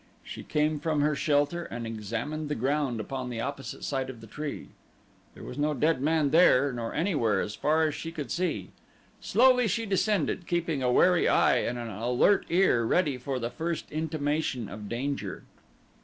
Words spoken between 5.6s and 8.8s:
dead man there, nor anywhere as far as she could see.